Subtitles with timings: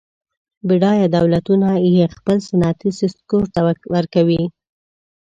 [0.67, 3.59] بډایه دولتونه یې خپل صنعتي سکتور ته
[3.95, 4.43] ورکوي.